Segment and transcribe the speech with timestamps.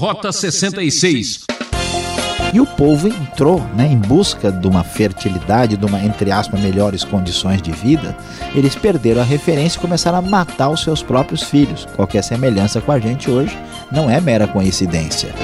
[0.00, 1.40] Rota 66.
[2.54, 7.04] E o povo entrou né, em busca de uma fertilidade, de uma, entre aspas, melhores
[7.04, 8.16] condições de vida.
[8.54, 11.86] Eles perderam a referência e começaram a matar os seus próprios filhos.
[11.96, 13.54] Qualquer semelhança com a gente hoje
[13.92, 15.34] não é mera coincidência.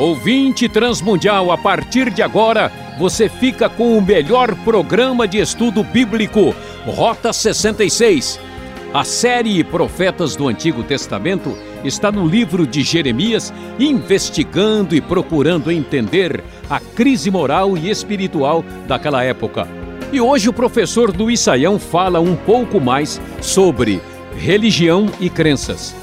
[0.00, 6.52] Ouvinte Transmundial, a partir de agora você fica com o melhor programa de estudo bíblico,
[6.84, 8.49] Rota 66
[8.92, 16.42] a série Profetas do Antigo Testamento está no livro de Jeremias, investigando e procurando entender
[16.68, 19.68] a crise moral e espiritual daquela época.
[20.12, 24.02] E hoje o professor Luiz Saião fala um pouco mais sobre
[24.36, 25.94] religião e crenças.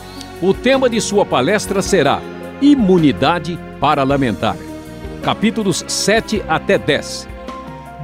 [0.41, 2.21] O tema de sua palestra será
[2.61, 4.55] Imunidade para Lamentar.
[5.21, 7.27] Capítulos 7 até 10.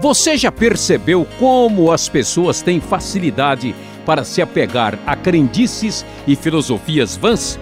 [0.01, 3.73] Você já percebeu como as pessoas têm facilidade
[4.05, 7.59] para se apegar a crendices e filosofias vãs?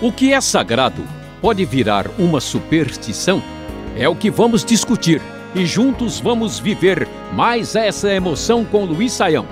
[0.00, 1.02] O que é sagrado
[1.40, 3.42] pode virar uma superstição?
[3.96, 5.20] É o que vamos discutir
[5.54, 9.46] e juntos vamos viver mais essa emoção com Luiz Saião.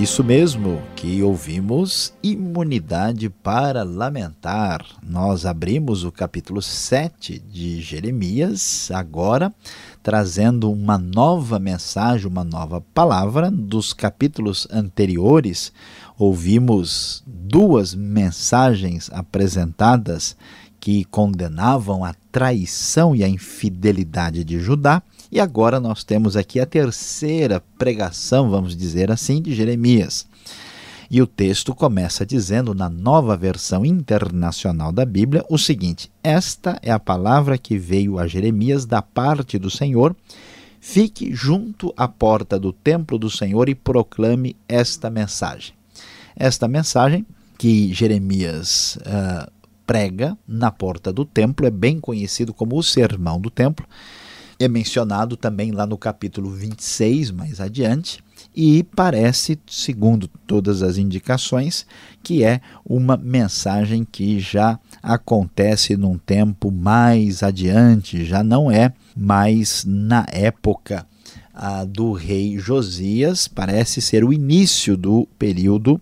[0.00, 4.84] Isso mesmo que ouvimos, imunidade para lamentar.
[5.02, 9.52] Nós abrimos o capítulo 7 de Jeremias, agora
[10.02, 13.50] trazendo uma nova mensagem, uma nova palavra.
[13.50, 15.72] Dos capítulos anteriores,
[16.18, 20.36] ouvimos duas mensagens apresentadas
[20.80, 25.02] que condenavam a traição e a infidelidade de Judá.
[25.30, 30.26] E agora nós temos aqui a terceira pregação, vamos dizer assim, de Jeremias.
[31.10, 36.90] E o texto começa dizendo, na nova versão internacional da Bíblia, o seguinte: Esta é
[36.90, 40.14] a palavra que veio a Jeremias da parte do Senhor.
[40.80, 45.74] Fique junto à porta do templo do Senhor e proclame esta mensagem.
[46.36, 49.50] Esta mensagem que Jeremias uh,
[49.84, 53.86] prega na porta do templo é bem conhecido como o Sermão do Templo
[54.58, 58.22] é mencionado também lá no capítulo 26, mais adiante,
[58.60, 61.86] e parece, segundo todas as indicações,
[62.24, 69.84] que é uma mensagem que já acontece num tempo mais adiante, já não é mais
[69.86, 71.06] na época.
[71.90, 76.00] Do rei Josias, parece ser o início do período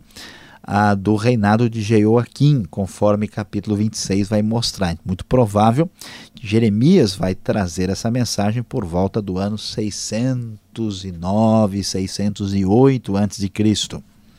[0.67, 4.99] a do reinado de Jeoaquim, conforme capítulo 26 vai mostrar.
[5.05, 5.89] Muito provável
[6.35, 13.49] que Jeremias vai trazer essa mensagem por volta do ano 609, 608 a.C.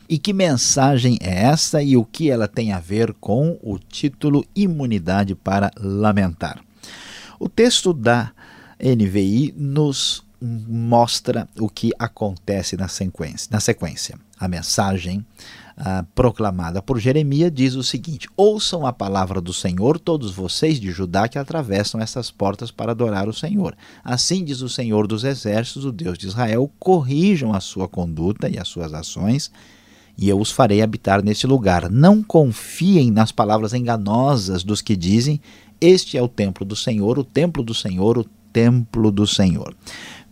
[0.06, 4.44] E que mensagem é essa e o que ela tem a ver com o título
[4.54, 6.60] Imunidade para Lamentar?
[7.40, 8.32] O texto da
[8.80, 13.48] NVI nos mostra o que acontece na sequência.
[13.50, 14.18] Na sequência.
[14.38, 15.26] A mensagem
[15.80, 20.90] ah, proclamada por Jeremias diz o seguinte: Ouçam a palavra do Senhor, todos vocês de
[20.90, 23.76] Judá que atravessam essas portas para adorar o Senhor.
[24.02, 28.58] Assim diz o Senhor dos Exércitos, o Deus de Israel: corrijam a sua conduta e
[28.58, 29.52] as suas ações,
[30.18, 31.88] e eu os farei habitar neste lugar.
[31.88, 35.40] Não confiem nas palavras enganosas dos que dizem:
[35.80, 39.76] Este é o templo do Senhor, o templo do Senhor, o templo do Senhor.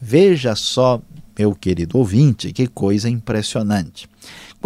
[0.00, 1.00] Veja só,
[1.38, 4.08] meu querido ouvinte, que coisa impressionante.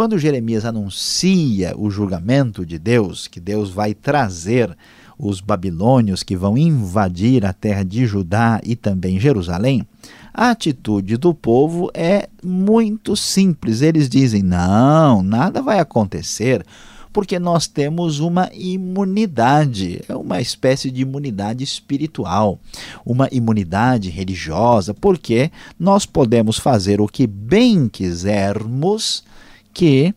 [0.00, 4.74] Quando Jeremias anuncia o julgamento de Deus, que Deus vai trazer
[5.18, 9.86] os babilônios que vão invadir a terra de Judá e também Jerusalém,
[10.32, 13.82] a atitude do povo é muito simples.
[13.82, 16.64] Eles dizem: não, nada vai acontecer,
[17.12, 22.58] porque nós temos uma imunidade, é uma espécie de imunidade espiritual,
[23.04, 29.28] uma imunidade religiosa, porque nós podemos fazer o que bem quisermos
[29.72, 30.14] que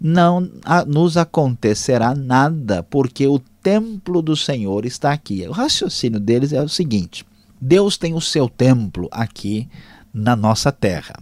[0.00, 0.48] não
[0.86, 5.46] nos acontecerá nada, porque o templo do Senhor está aqui.
[5.46, 7.24] O raciocínio deles é o seguinte:
[7.60, 9.68] Deus tem o seu templo aqui
[10.12, 11.14] na nossa terra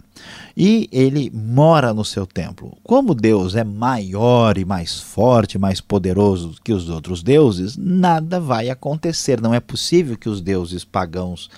[0.55, 2.77] e ele mora no seu templo.
[2.83, 8.69] Como Deus é maior e mais forte, mais poderoso que os outros deuses, nada vai
[8.69, 9.39] acontecer.
[9.39, 11.49] Não é possível que os deuses pagãos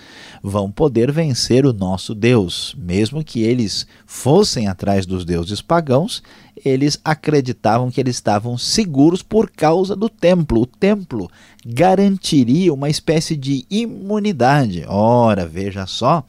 [0.42, 2.76] vão poder vencer o nosso Deus.
[2.78, 6.22] Mesmo que eles fossem atrás dos deuses pagãos,
[6.64, 10.62] eles acreditavam que eles estavam seguros por causa do templo.
[10.62, 11.30] O templo
[11.64, 14.84] garantiria uma espécie de imunidade.
[14.88, 16.24] Ora, veja só,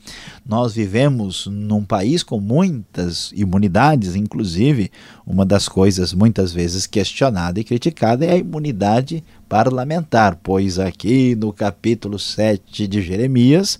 [0.45, 4.92] nós vivemos num país com muitas imunidades, inclusive
[5.26, 11.52] uma das coisas muitas vezes questionada e criticada é a imunidade parlamentar, pois aqui no
[11.52, 13.80] capítulo 7 de Jeremias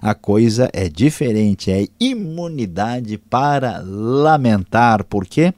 [0.00, 5.52] a coisa é diferente, é imunidade para lamentar, porque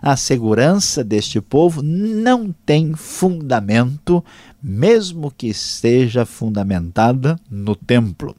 [0.00, 4.24] a segurança deste povo não tem fundamento,
[4.62, 8.36] mesmo que esteja fundamentada no templo.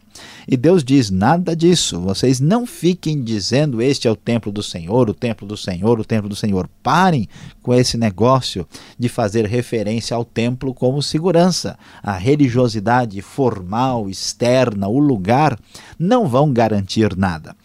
[0.48, 2.00] E Deus diz: nada disso.
[2.00, 6.06] Vocês não fiquem dizendo: este é o templo do Senhor, o templo do Senhor, o
[6.06, 6.70] templo do Senhor.
[6.82, 7.28] Parem
[7.62, 8.68] com esse negócio
[8.98, 11.78] de fazer referência ao templo como segurança.
[12.02, 15.60] A religiosidade formal, externa, o lugar,
[15.98, 17.56] não vão garantir nada.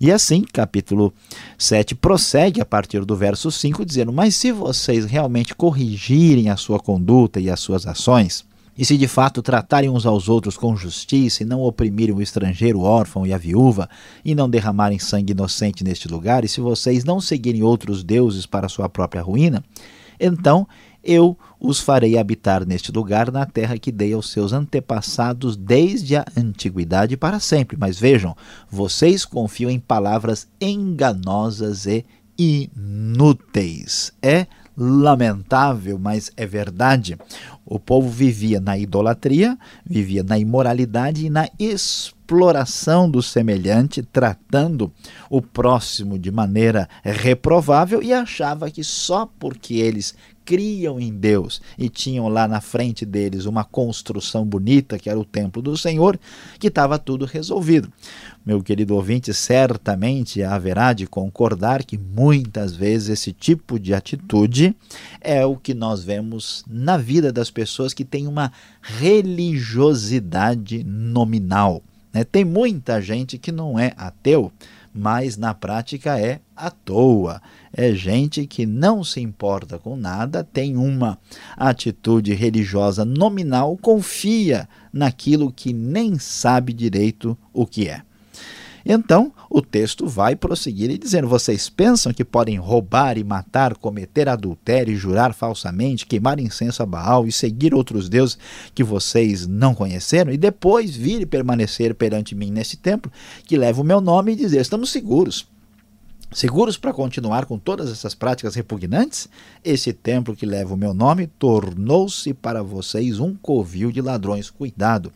[0.00, 1.12] E assim, capítulo
[1.56, 6.78] 7 prossegue a partir do verso 5, dizendo: Mas se vocês realmente corrigirem a sua
[6.78, 8.44] conduta e as suas ações,
[8.76, 12.80] e se de fato tratarem uns aos outros com justiça e não oprimirem o estrangeiro,
[12.80, 13.88] o órfão e a viúva,
[14.22, 18.68] e não derramarem sangue inocente neste lugar, e se vocês não seguirem outros deuses para
[18.68, 19.64] sua própria ruína,
[20.20, 20.68] então
[21.06, 26.24] eu os farei habitar neste lugar, na terra que dei aos seus antepassados desde a
[26.36, 27.76] antiguidade para sempre.
[27.78, 28.36] Mas vejam,
[28.70, 32.04] vocês confiam em palavras enganosas e
[32.38, 34.12] inúteis.
[34.20, 37.16] É lamentável, mas é verdade.
[37.64, 44.92] O povo vivia na idolatria, vivia na imoralidade e na exploração do semelhante, tratando
[45.30, 50.14] o próximo de maneira reprovável e achava que só porque eles
[50.46, 55.24] criam em Deus e tinham lá na frente deles uma construção bonita, que era o
[55.24, 56.18] templo do Senhor,
[56.60, 57.92] que estava tudo resolvido.
[58.44, 64.74] Meu querido ouvinte, certamente haverá de concordar que muitas vezes esse tipo de atitude
[65.20, 71.82] é o que nós vemos na vida das pessoas que têm uma religiosidade nominal.
[72.12, 72.22] Né?
[72.22, 74.52] Tem muita gente que não é ateu,
[74.96, 77.42] mas na prática é à toa.
[77.72, 81.18] É gente que não se importa com nada, tem uma
[81.54, 88.05] atitude religiosa nominal, confia naquilo que nem sabe direito o que é.
[88.88, 94.28] Então, o texto vai prosseguir e dizendo: Vocês pensam que podem roubar e matar, cometer
[94.28, 98.38] adultério jurar falsamente, queimar incenso a Baal e seguir outros deuses
[98.72, 103.10] que vocês não conheceram, e depois vir e permanecer perante mim nesse templo
[103.44, 105.48] que leva o meu nome e dizer: Estamos seguros.
[106.32, 109.28] Seguros para continuar com todas essas práticas repugnantes?
[109.64, 114.50] Esse templo que leva o meu nome tornou-se para vocês um covil de ladrões.
[114.50, 115.12] Cuidado!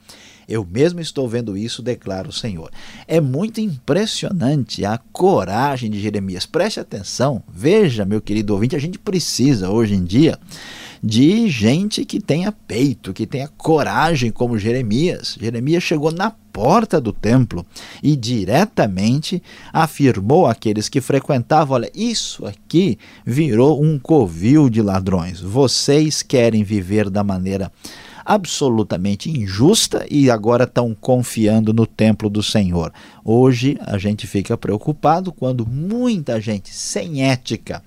[0.51, 2.71] Eu mesmo estou vendo isso, declara o Senhor.
[3.07, 6.45] É muito impressionante a coragem de Jeremias.
[6.45, 10.37] Preste atenção, veja, meu querido ouvinte, a gente precisa hoje em dia
[11.03, 15.37] de gente que tenha peito, que tenha coragem, como Jeremias.
[15.41, 17.65] Jeremias chegou na porta do templo
[18.03, 19.43] e diretamente
[19.73, 25.41] afirmou àqueles que frequentavam: Olha, isso aqui virou um covil de ladrões.
[25.41, 27.73] Vocês querem viver da maneira
[28.25, 32.93] absolutamente injusta e agora estão confiando no templo do Senhor.
[33.25, 37.83] Hoje a gente fica preocupado quando muita gente sem ética,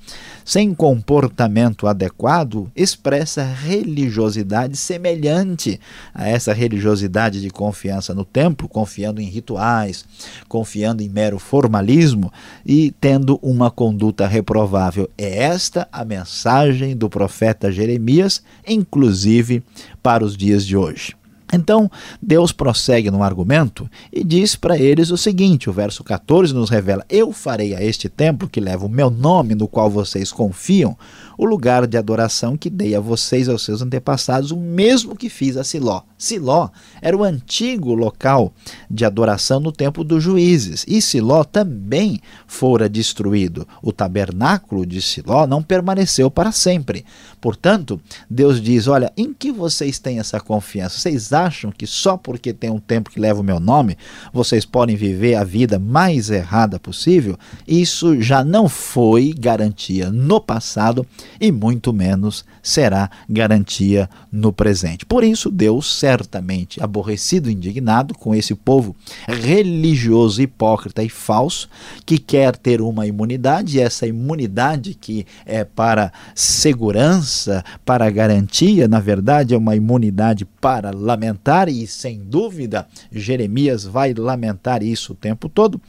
[0.45, 5.79] sem comportamento adequado, expressa religiosidade semelhante
[6.13, 10.05] a essa religiosidade de confiança no templo, confiando em rituais,
[10.47, 12.31] confiando em mero formalismo
[12.65, 15.09] e tendo uma conduta reprovável.
[15.17, 19.63] É esta a mensagem do profeta Jeremias, inclusive
[20.01, 21.15] para os dias de hoje.
[21.53, 21.89] Então,
[22.21, 27.05] Deus prossegue no argumento e diz para eles o seguinte: o verso 14 nos revela:
[27.07, 30.97] Eu farei a este templo que leva o meu nome, no qual vocês confiam,
[31.37, 35.57] o lugar de adoração que dei a vocês, aos seus antepassados, o mesmo que fiz
[35.57, 36.01] a Siló.
[36.17, 36.69] Siló
[37.01, 38.53] era o antigo local
[38.89, 43.67] de adoração no tempo dos juízes, e Siló também fora destruído.
[43.81, 47.05] O tabernáculo de Siló não permaneceu para sempre.
[47.41, 50.99] Portanto, Deus diz: Olha, em que vocês têm essa confiança?
[50.99, 53.97] Vocês acham que só porque tem um templo que leva o meu nome,
[54.31, 57.37] vocês podem viver a vida mais errada possível?
[57.67, 61.05] Isso já não foi garantia no passado
[61.39, 65.05] e muito menos será garantia no presente.
[65.05, 68.95] Por isso, Deus, certamente aborrecido e indignado com esse povo
[69.27, 71.69] religioso, hipócrita e falso,
[72.05, 78.99] que quer ter uma imunidade, e essa imunidade que é para segurança, para garantia, na
[78.99, 85.49] verdade, é uma imunidade para lamentar, e sem dúvida, Jeremias vai lamentar isso o tempo
[85.49, 85.81] todo.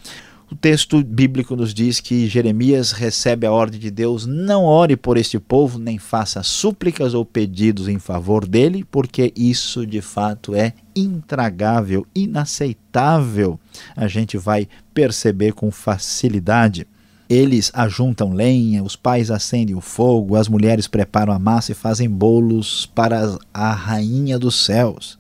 [0.51, 5.17] O texto bíblico nos diz que Jeremias recebe a ordem de Deus: não ore por
[5.17, 10.75] este povo, nem faça súplicas ou pedidos em favor dele, porque isso de fato é
[10.95, 13.59] intragável, inaceitável.
[13.97, 16.87] A gente vai perceber com facilidade.
[17.27, 22.09] Eles ajuntam lenha, os pais acendem o fogo, as mulheres preparam a massa e fazem
[22.09, 25.19] bolos para a rainha dos céus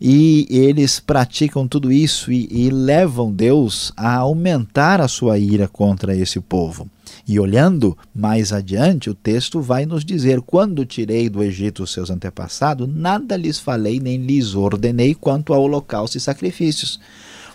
[0.00, 6.16] e eles praticam tudo isso e, e levam Deus a aumentar a sua ira contra
[6.16, 6.88] esse povo.
[7.26, 12.10] E olhando mais adiante, o texto vai nos dizer: Quando tirei do Egito os seus
[12.10, 17.00] antepassados, nada lhes falei nem lhes ordenei quanto a holocausto e sacrifícios.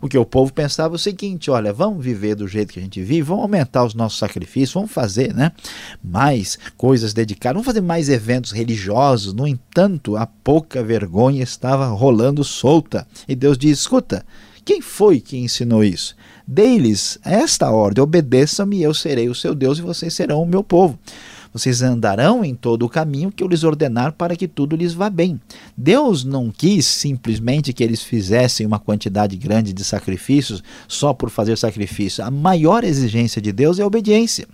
[0.02, 3.22] Porque o povo pensava o seguinte: olha, vamos viver do jeito que a gente vive,
[3.22, 5.52] vamos aumentar os nossos sacrifícios, vamos fazer né,
[6.04, 9.32] mais coisas dedicadas, vamos fazer mais eventos religiosos.
[9.32, 13.08] No entanto, a pouca vergonha estava rolando solta.
[13.28, 14.26] E Deus diz: escuta,
[14.66, 16.16] quem foi que ensinou isso?
[16.48, 20.98] Dei-lhes esta ordem: obedeçam-me, eu serei o seu Deus e vocês serão o meu povo.
[21.54, 25.10] Vocês andarão em todo o caminho que eu lhes ordenar para que tudo lhes vá
[25.10, 25.40] bem.
[25.76, 31.58] Deus não quis simplesmente que eles fizessem uma quantidade grande de sacrifícios só por fazer
[31.58, 32.24] sacrifício.
[32.24, 34.48] A maior exigência de Deus é a obediência.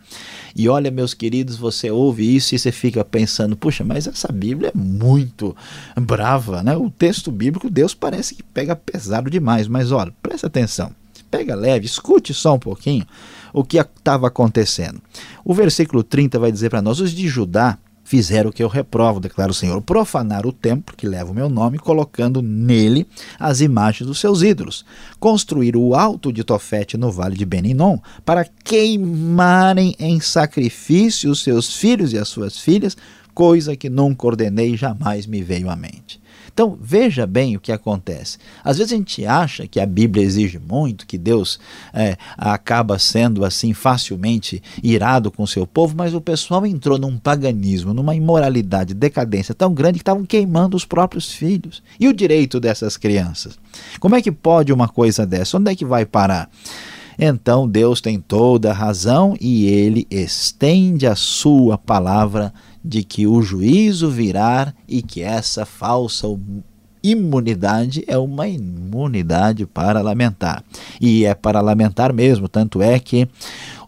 [0.55, 4.71] E olha, meus queridos, você ouve isso e você fica pensando: puxa, mas essa Bíblia
[4.73, 5.55] é muito
[5.95, 6.75] brava, né?
[6.75, 9.67] O texto bíblico, Deus parece que pega pesado demais.
[9.67, 10.91] Mas olha, presta atenção
[11.29, 13.05] pega leve, escute só um pouquinho
[13.57, 15.01] o que estava acontecendo.
[15.43, 19.19] O versículo 30 vai dizer para nós: os de Judá fizeram o que eu reprovo,
[19.19, 23.05] declara o Senhor, profanar o templo que leva o meu nome, colocando nele
[23.37, 24.85] as imagens dos seus ídolos.
[25.19, 31.75] Construir o alto de Tofete no vale de Beninom, para queimarem em sacrifício os seus
[31.75, 32.95] filhos e as suas filhas,
[33.33, 36.21] coisa que nunca ordenei e jamais me veio à mente.
[36.57, 38.39] Então, veja bem o que acontece.
[38.63, 41.59] Às vezes a gente acha que a Bíblia exige muito, que Deus
[41.93, 47.15] é, acaba sendo assim facilmente irado com o seu povo, mas o pessoal entrou num
[47.15, 51.83] paganismo, numa imoralidade, decadência tão grande que estavam queimando os próprios filhos.
[51.99, 53.59] E o direito dessas crianças?
[53.99, 55.57] Como é que pode uma coisa dessa?
[55.59, 56.49] Onde é que vai parar?
[57.19, 62.51] Então Deus tem toda a razão e ele estende a sua palavra
[62.87, 66.27] de que o juízo virá e que essa falsa
[67.03, 70.63] imunidade é uma imunidade para lamentar.
[70.99, 73.27] E é para lamentar mesmo, tanto é que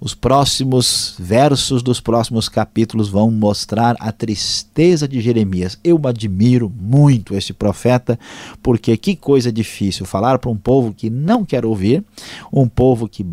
[0.02, 5.78] os próximos versos dos próximos capítulos vão mostrar a tristeza de Jeremias.
[5.84, 8.18] Eu admiro muito esse profeta,
[8.64, 12.04] porque que coisa difícil falar para um povo que não quer ouvir,
[12.54, 13.26] um povo que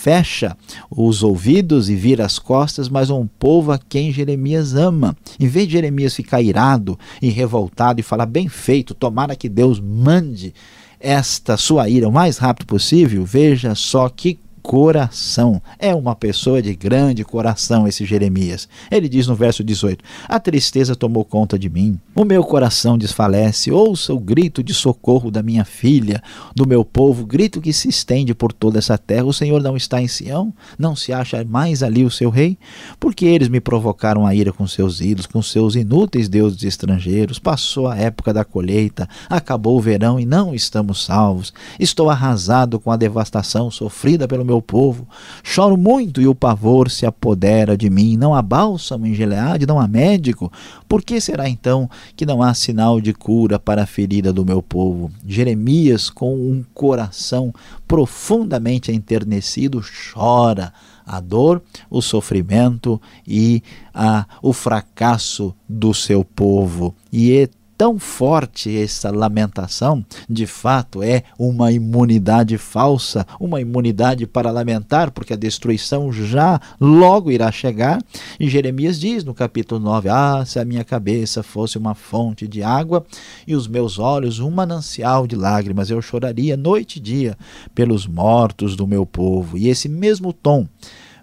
[0.00, 0.56] fecha
[0.90, 5.14] os ouvidos e vira as costas, mas um povo a quem Jeremias ama.
[5.38, 9.78] Em vez de Jeremias ficar irado e revoltado e falar bem feito, tomara que Deus
[9.78, 10.54] mande
[10.98, 14.38] esta sua ira o mais rápido possível, veja só que
[14.70, 15.60] coração.
[15.80, 18.68] É uma pessoa de grande coração esse Jeremias.
[18.88, 23.72] Ele diz no verso 18: A tristeza tomou conta de mim, o meu coração desfalece.
[23.72, 26.22] Ouça o grito de socorro da minha filha,
[26.54, 29.24] do meu povo, grito que se estende por toda essa terra.
[29.24, 30.54] O Senhor não está em Sião?
[30.78, 32.56] Não se acha mais ali o seu rei?
[33.00, 37.40] Porque eles me provocaram a ira com seus ídolos, com seus inúteis deuses estrangeiros.
[37.40, 41.52] Passou a época da colheita, acabou o verão e não estamos salvos.
[41.76, 45.06] Estou arrasado com a devastação sofrida pelo meu povo.
[45.42, 48.16] Choro muito e o pavor se apodera de mim.
[48.16, 50.52] Não há bálsamo em Gileade, não há médico.
[50.88, 54.62] Por que será então que não há sinal de cura para a ferida do meu
[54.62, 55.10] povo?
[55.26, 57.52] Jeremias, com um coração
[57.86, 60.72] profundamente enternecido, chora
[61.06, 63.62] a dor, o sofrimento e
[63.92, 66.94] a, o fracasso do seu povo.
[67.12, 67.48] E
[67.80, 75.32] tão forte essa lamentação, de fato é uma imunidade falsa, uma imunidade para lamentar, porque
[75.32, 77.98] a destruição já logo irá chegar.
[78.38, 82.62] E Jeremias diz no capítulo 9: Ah, se a minha cabeça fosse uma fonte de
[82.62, 83.02] água
[83.46, 87.34] e os meus olhos um manancial de lágrimas, eu choraria noite e dia
[87.74, 89.56] pelos mortos do meu povo.
[89.56, 90.68] E esse mesmo tom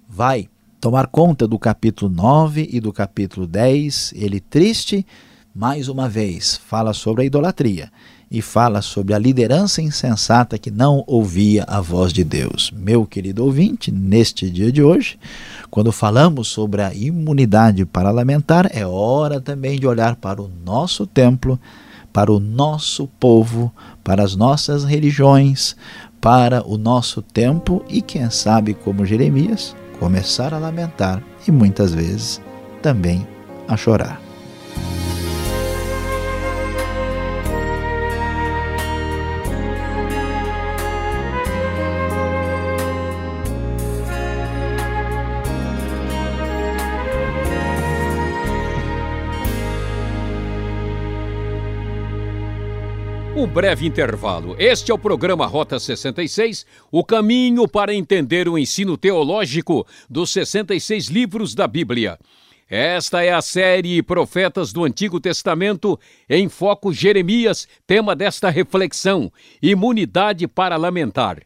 [0.10, 0.50] vai
[0.82, 5.06] tomar conta do capítulo 9 e do capítulo 10, ele triste
[5.58, 7.92] mais uma vez, fala sobre a idolatria
[8.30, 12.72] e fala sobre a liderança insensata que não ouvia a voz de Deus.
[12.72, 15.18] Meu querido ouvinte, neste dia de hoje,
[15.72, 21.08] quando falamos sobre a imunidade para lamentar, é hora também de olhar para o nosso
[21.08, 21.60] templo,
[22.14, 23.74] para o nosso povo,
[24.04, 25.76] para as nossas religiões,
[26.22, 32.40] para o nosso tempo e, quem sabe, como Jeremias, começar a lamentar e muitas vezes
[32.80, 33.28] também
[33.68, 34.27] a chorar.
[53.38, 54.56] Um breve intervalo.
[54.58, 61.06] Este é o programa Rota 66, o caminho para entender o ensino teológico dos 66
[61.10, 62.18] livros da Bíblia.
[62.68, 70.48] Esta é a série Profetas do Antigo Testamento em foco Jeremias, tema desta reflexão: imunidade
[70.48, 71.38] para lamentar.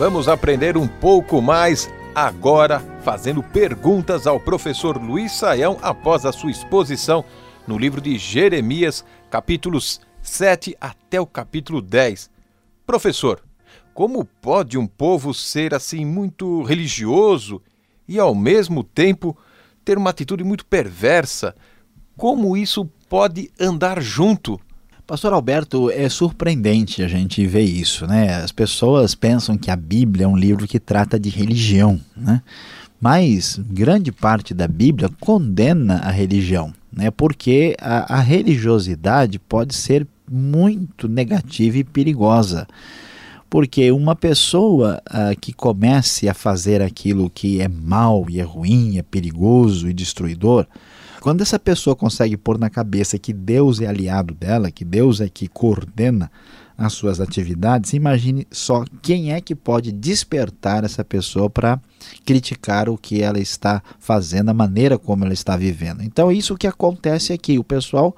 [0.00, 6.50] Vamos aprender um pouco mais agora, fazendo perguntas ao professor Luiz Saião após a sua
[6.50, 7.24] exposição
[7.66, 12.30] no livro de Jeremias, capítulos 7 até o capítulo 10.
[12.86, 13.42] Professor,
[13.94, 17.62] como pode um povo ser assim muito religioso
[18.08, 19.36] e ao mesmo tempo
[19.84, 21.54] ter uma atitude muito perversa?
[22.16, 24.60] Como isso pode andar junto?
[25.10, 28.32] Pastor Alberto, é surpreendente a gente ver isso, né?
[28.36, 32.40] As pessoas pensam que a Bíblia é um livro que trata de religião, né?
[33.00, 37.10] Mas grande parte da Bíblia condena a religião, né?
[37.10, 42.68] Porque a, a religiosidade pode ser muito negativa e perigosa.
[43.50, 48.96] Porque uma pessoa uh, que comece a fazer aquilo que é mal e é ruim,
[48.96, 50.68] é perigoso e destruidor,
[51.20, 55.28] quando essa pessoa consegue pôr na cabeça que Deus é aliado dela, que Deus é
[55.28, 56.30] que coordena
[56.76, 61.78] as suas atividades, imagine só quem é que pode despertar essa pessoa para
[62.24, 66.02] criticar o que ela está fazendo, a maneira como ela está vivendo.
[66.02, 68.14] Então, isso que acontece aqui, o pessoal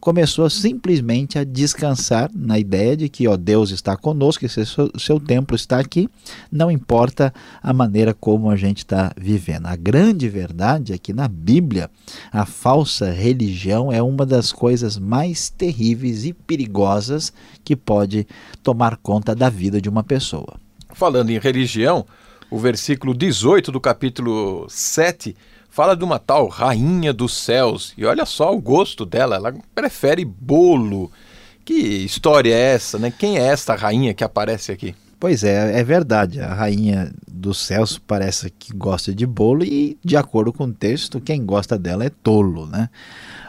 [0.00, 5.18] começou simplesmente a descansar na ideia de que ó, Deus está conosco, que seu, seu
[5.18, 6.08] templo está aqui,
[6.50, 9.66] não importa a maneira como a gente está vivendo.
[9.66, 11.90] A grande verdade é que na Bíblia,
[12.30, 17.32] a falsa religião é uma das coisas mais terríveis e perigosas
[17.64, 18.26] que pode
[18.62, 20.54] tomar conta da vida de uma pessoa.
[20.92, 22.06] Falando em religião,
[22.56, 25.36] o versículo 18 do capítulo 7
[25.68, 27.92] fala de uma tal rainha dos céus.
[27.98, 31.12] E olha só o gosto dela, ela prefere bolo.
[31.66, 33.12] Que história é essa, né?
[33.16, 34.94] Quem é esta rainha que aparece aqui?
[35.20, 36.40] Pois é, é verdade.
[36.40, 41.20] A rainha dos céus parece que gosta de bolo e, de acordo com o texto,
[41.20, 42.88] quem gosta dela é tolo, né?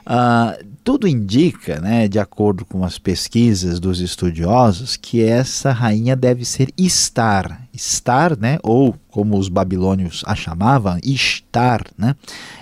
[0.10, 6.46] Ah, tudo indica, né, de acordo com as pesquisas dos estudiosos, que essa rainha deve
[6.46, 7.68] ser Estar.
[7.74, 12.16] Estar, né, ou como os babilônios a chamavam, Estar, né,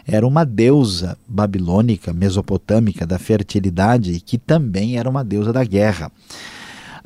[0.08, 6.12] era uma deusa babilônica, mesopotâmica da fertilidade e que também era uma deusa da guerra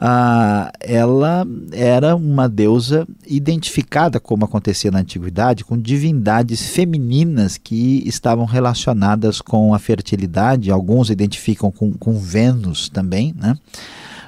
[0.01, 8.45] ah, ela era uma deusa identificada, como acontecia na antiguidade, com divindades femininas que estavam
[8.45, 13.57] relacionadas com a fertilidade, alguns identificam com, com Vênus também, né?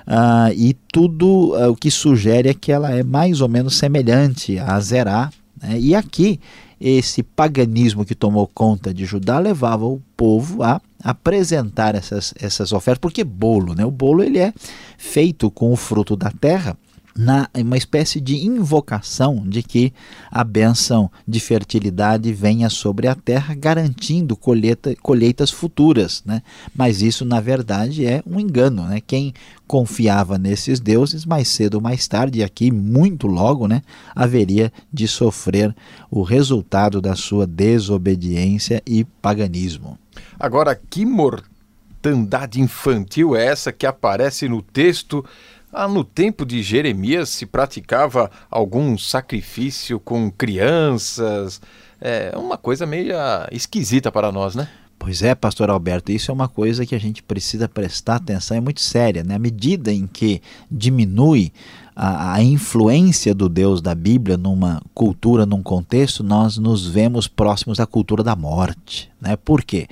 [0.06, 4.60] Ah, e tudo ah, o que sugere é que ela é mais ou menos semelhante
[4.60, 5.30] a Zerá.
[5.62, 5.80] Né?
[5.80, 6.38] E aqui
[6.82, 13.00] esse paganismo que tomou conta de Judá levava o povo a apresentar essas, essas ofertas,
[13.00, 13.86] porque bolo, né?
[13.86, 14.52] O bolo ele é
[14.98, 16.76] feito com o fruto da terra
[17.16, 19.94] na uma espécie de invocação de que
[20.30, 26.24] a bênção de fertilidade venha sobre a terra, garantindo colheita, colheitas futuras.
[26.26, 26.42] Né?
[26.76, 28.84] Mas isso, na verdade, é um engano.
[28.84, 29.02] Né?
[29.02, 29.34] Quem
[29.72, 33.82] confiava nesses deuses, mais cedo ou mais tarde, aqui muito logo, né,
[34.14, 35.74] haveria de sofrer
[36.10, 39.98] o resultado da sua desobediência e paganismo.
[40.38, 45.24] Agora, que mortandade infantil é essa que aparece no texto
[45.72, 51.62] ah, no tempo de Jeremias se praticava algum sacrifício com crianças.
[52.00, 53.16] É uma coisa meio
[53.52, 54.68] esquisita para nós, né?
[54.98, 58.62] Pois é, pastor Alberto, isso é uma coisa que a gente precisa prestar atenção, é
[58.62, 59.34] muito séria, né?
[59.34, 61.52] À medida em que diminui
[61.96, 67.80] a, a, influência do Deus da Bíblia numa cultura, num contexto, nós nos vemos próximos
[67.80, 69.12] da cultura da morte.
[69.20, 69.36] Né?
[69.36, 69.88] Por quê?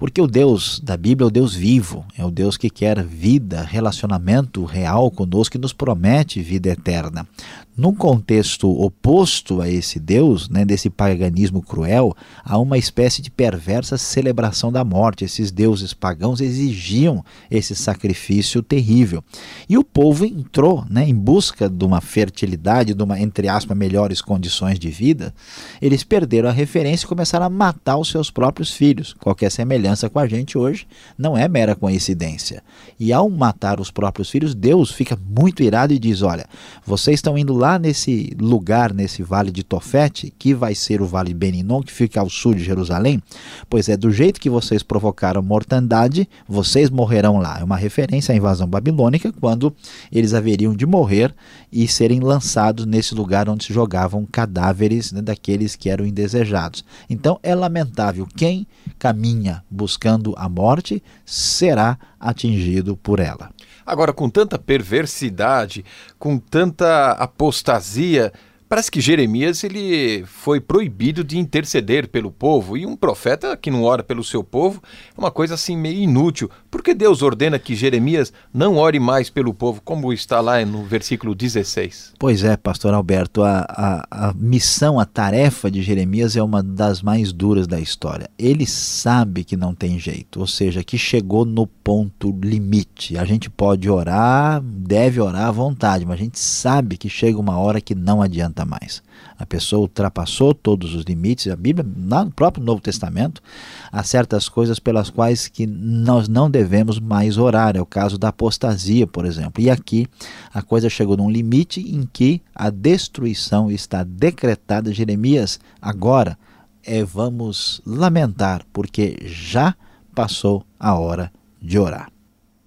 [0.00, 3.60] Porque o Deus da Bíblia é o Deus vivo, é o Deus que quer vida,
[3.62, 7.28] relacionamento real conosco, que nos promete vida eterna.
[7.76, 13.96] Num contexto oposto a esse Deus, né, desse paganismo cruel, há uma espécie de perversa
[13.96, 15.24] celebração da morte.
[15.24, 19.22] Esses deuses pagãos exigiam esse sacrifício terrível.
[19.68, 24.20] E o povo entrou né, em busca de uma fertilidade, de uma, entre aspas, melhores
[24.20, 25.34] condições de vida,
[25.80, 29.14] eles perderam a referência e começaram a matar os seus próprios filhos.
[29.14, 30.86] Qualquer semelhança com a gente hoje
[31.18, 32.62] não é mera coincidência.
[32.98, 36.46] E ao matar os próprios filhos, Deus fica muito irado e diz: Olha,
[36.84, 41.32] vocês estão indo lá nesse lugar, nesse vale de Tofete, que vai ser o vale
[41.32, 43.22] Beninon, que fica ao sul de Jerusalém,
[43.68, 47.58] pois é do jeito que vocês provocaram mortandade, vocês morrerão lá.
[47.60, 49.74] É uma referência à invasão babilônica, quando
[50.12, 51.34] eles haveriam de morrer
[51.72, 56.84] e serem lançados nesse lugar onde se jogavam cadáveres né, daqueles que eram indesejados.
[57.08, 58.26] Então é lamentável.
[58.36, 58.66] Quem
[58.98, 63.50] caminha buscando a morte será atingido por ela.
[63.86, 65.86] Agora, com tanta perversidade,
[66.18, 68.30] com tanta apostasia,
[68.70, 73.82] Parece que Jeremias ele foi proibido de interceder pelo povo e um profeta que não
[73.82, 74.80] ora pelo seu povo
[75.12, 76.48] é uma coisa assim meio inútil.
[76.70, 80.84] Por que Deus ordena que Jeremias não ore mais pelo povo, como está lá no
[80.84, 82.12] versículo 16?
[82.16, 87.02] Pois é, pastor Alberto, a, a, a missão, a tarefa de Jeremias é uma das
[87.02, 88.30] mais duras da história.
[88.38, 93.18] Ele sabe que não tem jeito, ou seja, que chegou no ponto limite.
[93.18, 97.58] A gente pode orar, deve orar à vontade, mas a gente sabe que chega uma
[97.58, 99.02] hora que não adianta mais.
[99.38, 101.50] A pessoa ultrapassou todos os limites.
[101.50, 103.42] A Bíblia, no próprio Novo Testamento,
[103.90, 107.76] há certas coisas pelas quais que nós não devemos mais orar.
[107.76, 109.62] É o caso da apostasia, por exemplo.
[109.62, 110.06] E aqui
[110.52, 114.92] a coisa chegou num limite em que a destruição está decretada.
[114.92, 116.38] Jeremias, agora
[116.84, 119.74] é, vamos lamentar, porque já
[120.14, 122.10] passou a hora de orar.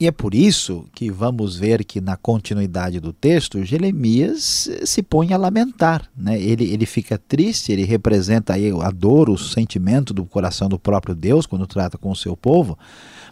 [0.04, 5.32] E é por isso que vamos ver que na continuidade do texto, Jeremias se põe
[5.32, 6.10] a lamentar.
[6.14, 6.38] Né?
[6.42, 11.16] Ele, ele fica triste, ele representa aí a dor, o sentimento do coração do próprio
[11.16, 12.78] Deus quando trata com o seu povo,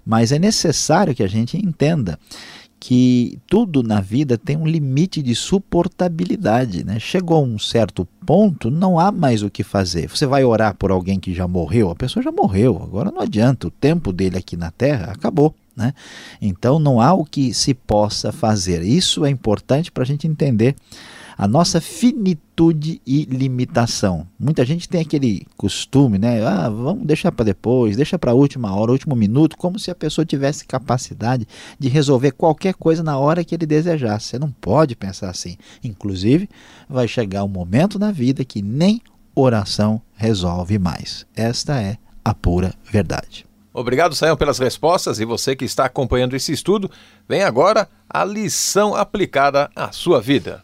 [0.06, 2.18] mas é necessário que a gente entenda
[2.80, 6.86] que tudo na vida tem um limite de suportabilidade.
[6.86, 7.00] Né?
[7.00, 10.10] Chegou a um certo ponto, não há mais o que fazer.
[10.10, 13.68] Você vai orar por alguém que já morreu, a pessoa já morreu, agora não adianta,
[13.68, 15.54] o tempo dele aqui na terra acabou.
[15.76, 15.94] Né?
[16.42, 18.82] Então não há o que se possa fazer.
[18.84, 20.76] Isso é importante para a gente entender
[21.42, 24.28] a nossa finitude e limitação.
[24.40, 26.46] Muita gente tem aquele costume, né?
[26.46, 29.96] Ah, vamos deixar para depois, deixa para a última hora, último minuto, como se a
[29.96, 31.48] pessoa tivesse capacidade
[31.80, 34.28] de resolver qualquer coisa na hora que ele desejasse.
[34.28, 35.58] Você não pode pensar assim.
[35.84, 36.48] Inclusive,
[36.88, 39.02] vai chegar um momento na vida que nem
[39.34, 41.26] oração resolve mais.
[41.36, 43.51] Esta é a pura verdade.
[43.74, 46.92] Obrigado, Sayão, pelas respostas e você que está acompanhando esse estudo,
[47.28, 50.62] vem agora a lição aplicada à sua vida.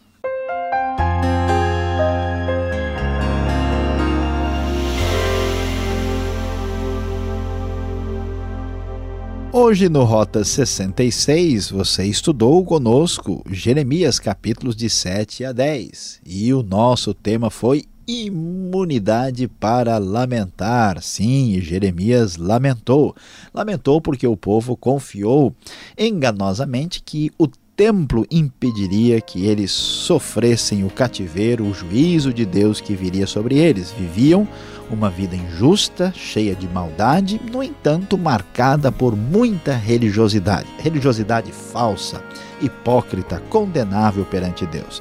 [9.50, 16.62] Hoje no Rota 66 você estudou conosco Jeremias capítulos de 7 a 10 e o
[16.62, 21.02] nosso tema foi imunidade para lamentar.
[21.02, 23.14] Sim, Jeremias lamentou.
[23.52, 25.54] Lamentou porque o povo confiou
[25.96, 32.96] enganosamente que o templo impediria que eles sofressem o cativeiro, o juízo de Deus que
[32.96, 33.92] viria sobre eles.
[33.92, 34.48] Viviam
[34.90, 40.66] uma vida injusta, cheia de maldade, no entanto marcada por muita religiosidade.
[40.78, 42.20] Religiosidade falsa,
[42.60, 45.00] hipócrita, condenável perante Deus.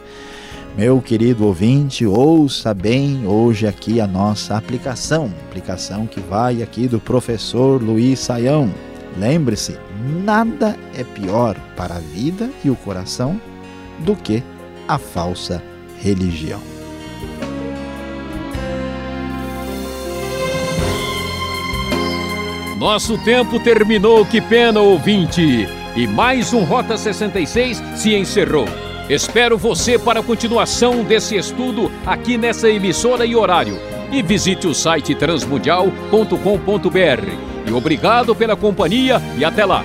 [0.77, 6.99] Meu querido ouvinte, ouça bem hoje aqui a nossa aplicação, aplicação que vai aqui do
[6.99, 8.71] professor Luiz Saião.
[9.17, 9.75] Lembre-se,
[10.23, 13.41] nada é pior para a vida e o coração
[14.05, 14.43] do que
[14.87, 15.63] a falsa
[15.99, 16.61] religião.
[22.77, 25.67] Nosso tempo terminou, que pena, ouvinte!
[25.95, 28.67] E mais um Rota 66 se encerrou.
[29.09, 33.79] Espero você para a continuação desse estudo aqui nessa emissora e horário.
[34.11, 37.31] E visite o site transmundial.com.br.
[37.65, 39.83] E obrigado pela companhia e até lá!